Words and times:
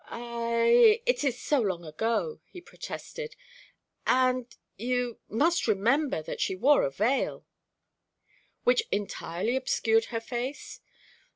"I 0.07 0.99
it 1.05 1.23
is 1.23 1.39
so 1.39 1.59
long 1.59 1.85
ago," 1.85 2.39
he 2.47 2.59
protested, 2.59 3.35
"and 4.07 4.47
you 4.75 5.19
must 5.29 5.67
remember 5.67 6.23
that 6.23 6.41
she 6.41 6.55
wore 6.55 6.81
a 6.81 6.89
veil." 6.89 7.45
"Which 8.63 8.81
entirely 8.91 9.55
obscured 9.55 10.05
her 10.05 10.19
face?" 10.19 10.81